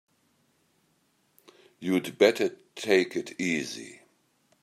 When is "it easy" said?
3.15-3.99